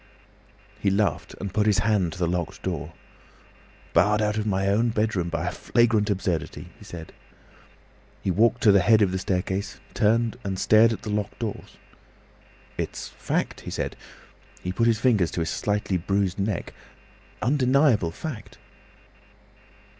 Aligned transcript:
He 0.79 0.89
laughed, 0.89 1.35
and 1.39 1.53
put 1.53 1.67
his 1.67 1.77
hand 1.85 2.13
to 2.13 2.17
the 2.17 2.25
locked 2.25 2.63
door. 2.63 2.93
"Barred 3.93 4.19
out 4.19 4.35
of 4.35 4.47
my 4.47 4.67
own 4.67 4.89
bedroom, 4.89 5.29
by 5.29 5.45
a 5.47 5.51
flagrant 5.51 6.09
absurdity!" 6.09 6.69
he 6.79 6.83
said. 6.83 7.13
He 8.23 8.31
walked 8.31 8.61
to 8.63 8.71
the 8.71 8.79
head 8.79 9.03
of 9.03 9.11
the 9.11 9.19
staircase, 9.19 9.79
turned, 9.93 10.39
and 10.43 10.57
stared 10.57 10.91
at 10.91 11.03
the 11.03 11.11
locked 11.11 11.37
doors. 11.37 11.77
"It's 12.79 13.09
fact," 13.09 13.61
he 13.61 13.69
said. 13.69 13.95
He 14.63 14.71
put 14.71 14.87
his 14.87 14.97
fingers 14.99 15.29
to 15.33 15.41
his 15.41 15.51
slightly 15.51 15.97
bruised 15.97 16.39
neck. 16.39 16.73
"Undeniable 17.43 18.09
fact! 18.09 18.57